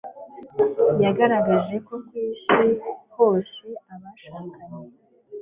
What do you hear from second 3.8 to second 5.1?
abashakanye